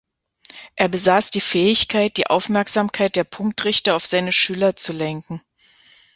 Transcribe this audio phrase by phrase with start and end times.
[0.75, 5.43] Er besaß die Fähigkeit, die Aufmerksamkeit der Punktrichter auf seine Schüler zu lenken.